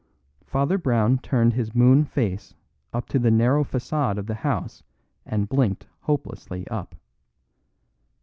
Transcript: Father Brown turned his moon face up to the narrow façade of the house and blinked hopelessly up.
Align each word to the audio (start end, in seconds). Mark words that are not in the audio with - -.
Father 0.47 0.79
Brown 0.79 1.19
turned 1.19 1.53
his 1.53 1.75
moon 1.75 2.05
face 2.05 2.55
up 2.91 3.07
to 3.09 3.19
the 3.19 3.29
narrow 3.29 3.63
façade 3.63 4.17
of 4.17 4.25
the 4.25 4.33
house 4.33 4.81
and 5.27 5.47
blinked 5.47 5.85
hopelessly 5.99 6.67
up. 6.69 6.95